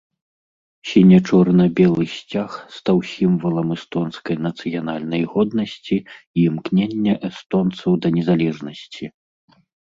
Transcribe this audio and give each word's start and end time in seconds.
Сіне-чорна-белы 0.91 2.05
сцяг 2.13 2.51
стаў 2.77 2.97
сімвалам 3.11 3.67
эстонскай 3.77 4.35
нацыянальнай 4.47 5.23
годнасці 5.37 5.97
і 6.01 6.39
імкнення 6.49 7.13
эстонцаў 7.33 7.91
да 8.03 8.07
незалежнасці. 8.21 9.03